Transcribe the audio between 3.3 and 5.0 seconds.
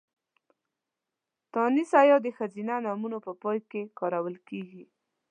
پای کې کارول کېږي.